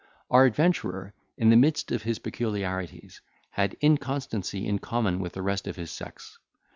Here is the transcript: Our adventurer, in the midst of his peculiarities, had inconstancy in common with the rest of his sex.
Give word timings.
Our 0.31 0.45
adventurer, 0.45 1.13
in 1.37 1.51
the 1.51 1.55
midst 1.55 1.91
of 1.91 2.01
his 2.01 2.17
peculiarities, 2.17 3.21
had 3.51 3.77
inconstancy 3.81 4.65
in 4.65 4.79
common 4.79 5.19
with 5.19 5.33
the 5.33 5.43
rest 5.43 5.67
of 5.67 5.75
his 5.75 5.91
sex. 5.91 6.39